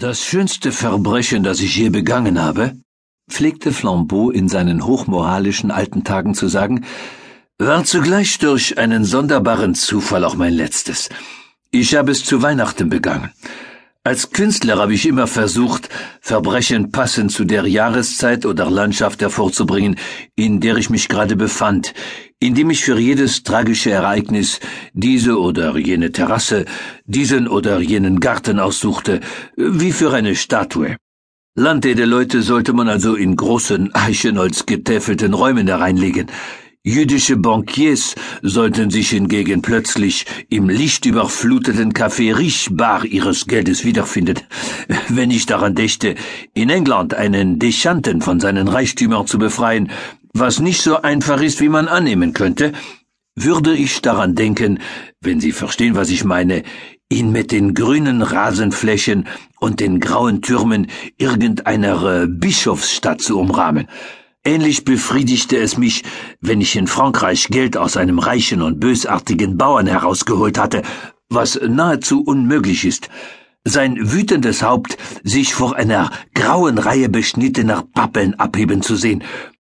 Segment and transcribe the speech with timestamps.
[0.00, 2.76] Das schönste Verbrechen, das ich je begangen habe,
[3.28, 6.84] pflegte Flambeau in seinen hochmoralischen alten Tagen zu sagen,
[7.58, 11.08] war zugleich durch einen sonderbaren Zufall auch mein letztes.
[11.72, 13.32] Ich habe es zu Weihnachten begangen.
[14.08, 15.90] Als Künstler habe ich immer versucht,
[16.22, 19.96] Verbrechen passend zu der Jahreszeit oder Landschaft hervorzubringen,
[20.34, 21.92] in der ich mich gerade befand,
[22.40, 24.60] indem ich für jedes tragische Ereignis
[24.94, 26.64] diese oder jene Terrasse,
[27.04, 29.20] diesen oder jenen Garten aussuchte,
[29.56, 30.96] wie für eine Statue.
[31.54, 36.28] Leute sollte man also in großen Eichenholz getäfelten Räumen hereinlegen.
[36.84, 42.70] Jüdische Bankiers sollten sich hingegen plötzlich im lichtüberfluteten Café Riche
[43.10, 44.38] ihres Geldes wiederfinden.
[45.08, 46.14] Wenn ich daran dächte,
[46.54, 49.90] in England einen Dechanten von seinen Reichtümern zu befreien,
[50.32, 52.72] was nicht so einfach ist, wie man annehmen könnte,
[53.34, 54.78] würde ich daran denken,
[55.20, 56.62] wenn Sie verstehen, was ich meine,
[57.10, 59.26] ihn mit den grünen Rasenflächen
[59.58, 63.88] und den grauen Türmen irgendeiner Bischofsstadt zu umrahmen.
[64.48, 66.04] Ähnlich befriedigte es mich,
[66.40, 70.80] wenn ich in Frankreich Geld aus einem reichen und bösartigen Bauern herausgeholt hatte,
[71.28, 73.10] was nahezu unmöglich ist.
[73.64, 79.22] Sein wütendes Haupt sich vor einer grauen Reihe beschnittener Pappeln abheben zu sehen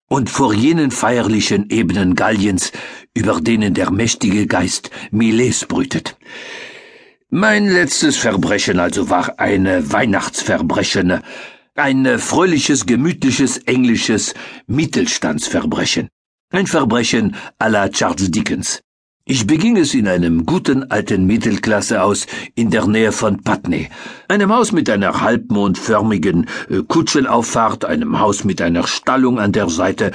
[0.07, 2.71] und vor jenen feierlichen Ebenen Galliens,
[3.13, 6.17] über denen der mächtige Geist Milets brütet.
[7.29, 11.21] Mein letztes Verbrechen also war eine Weihnachtsverbrechen,
[11.75, 14.33] ein fröhliches, gemütliches, englisches
[14.67, 16.09] Mittelstandsverbrechen.
[16.51, 18.81] Ein Verbrechen à la Charles Dickens.
[19.23, 23.87] Ich beging es in einem guten alten Mittelklasse aus in der Nähe von Putney,
[24.27, 30.11] einem Haus mit einer halbmondförmigen äh, Kutschenauffahrt, einem Haus mit einer Stallung an der Seite,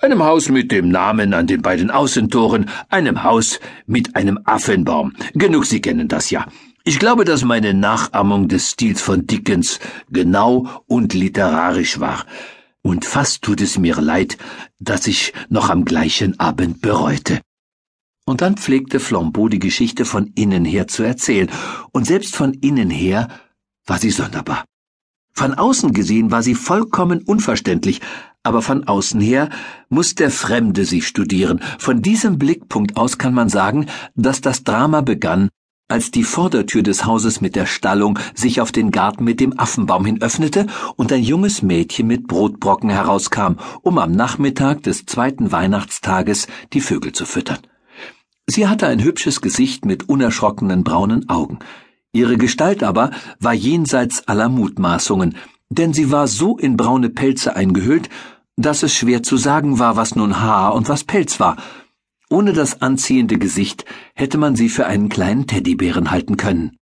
[0.00, 5.12] einem Haus mit dem Namen an den beiden Außentoren, einem Haus mit einem Affenbaum.
[5.34, 6.46] Genug, Sie kennen das ja.
[6.88, 12.24] Ich glaube, dass meine Nachahmung des Stils von Dickens genau und literarisch war.
[12.80, 14.38] Und fast tut es mir leid,
[14.78, 17.40] dass ich noch am gleichen Abend bereute.
[18.24, 21.50] Und dann pflegte Flambeau die Geschichte von innen her zu erzählen,
[21.90, 23.30] und selbst von innen her
[23.84, 24.64] war sie sonderbar.
[25.32, 28.00] Von außen gesehen war sie vollkommen unverständlich,
[28.44, 29.50] aber von außen her
[29.88, 31.60] muss der Fremde sie studieren.
[31.80, 35.48] Von diesem Blickpunkt aus kann man sagen, dass das Drama begann,
[35.88, 40.04] als die Vordertür des Hauses mit der Stallung sich auf den Garten mit dem Affenbaum
[40.04, 40.66] hin öffnete
[40.96, 47.12] und ein junges Mädchen mit Brotbrocken herauskam, um am Nachmittag des zweiten Weihnachtstages die Vögel
[47.12, 47.58] zu füttern.
[48.48, 51.58] Sie hatte ein hübsches Gesicht mit unerschrockenen braunen Augen.
[52.12, 55.36] Ihre Gestalt aber war jenseits aller Mutmaßungen,
[55.68, 58.08] denn sie war so in braune Pelze eingehüllt,
[58.56, 61.56] dass es schwer zu sagen war, was nun Haar und was Pelz war,
[62.30, 66.76] ohne das anziehende Gesicht hätte man sie für einen kleinen Teddybären halten können.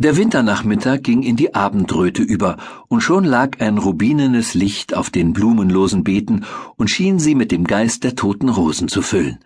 [0.00, 2.56] Der Winternachmittag ging in die Abendröte über,
[2.86, 6.44] und schon lag ein rubinenes Licht auf den blumenlosen Beeten
[6.76, 9.40] und schien sie mit dem Geist der toten Rosen zu füllen.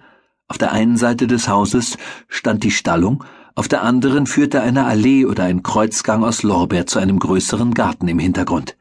[0.49, 1.97] Auf der einen Seite des Hauses
[2.29, 6.99] stand die Stallung, auf der anderen führte eine Allee oder ein Kreuzgang aus Lorbeer zu
[6.99, 8.77] einem größeren Garten im Hintergrund.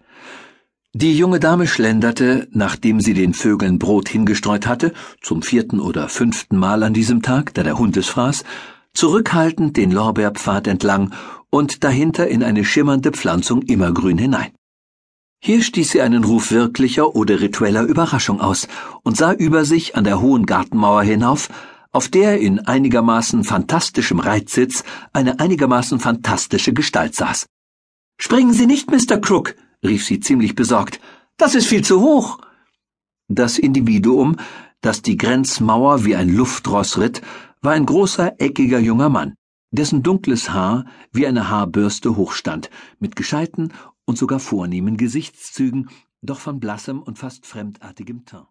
[0.94, 4.92] Die junge Dame schlenderte, nachdem sie den Vögeln Brot hingestreut hatte,
[5.22, 8.44] zum vierten oder fünften Mal an diesem Tag, da der Hund es fraß,
[8.94, 11.14] zurückhaltend den Lorbeerpfad entlang
[11.50, 14.52] und dahinter in eine schimmernde Pflanzung immergrün hinein.
[15.40, 18.68] Hier stieß sie einen Ruf wirklicher oder ritueller Überraschung aus
[19.04, 21.48] und sah über sich an der hohen Gartenmauer hinauf,
[21.94, 27.46] auf der in einigermaßen fantastischem Reitsitz eine einigermaßen fantastische Gestalt saß.
[28.20, 29.20] Springen Sie nicht, Mr.
[29.20, 31.00] Crook, rief sie ziemlich besorgt.
[31.38, 32.40] Das ist viel zu hoch.
[33.28, 34.38] Das Individuum,
[34.82, 37.22] das die Grenzmauer wie ein Luftross ritt,
[37.62, 39.36] war ein großer, eckiger junger Mann,
[39.72, 42.70] dessen dunkles Haar wie eine Haarbürste hochstand,
[43.00, 43.74] mit gescheiten
[44.06, 45.90] und sogar vornehmen Gesichtszügen,
[46.22, 48.51] doch von blassem und fast fremdartigem Teint.